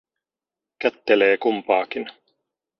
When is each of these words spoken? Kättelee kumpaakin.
Kättelee 0.81 1.37
kumpaakin. 1.37 2.05